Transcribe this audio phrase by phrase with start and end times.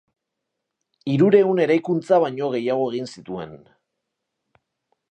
[1.13, 3.57] Hirurehun eraikuntza baino gehiago egin zituen.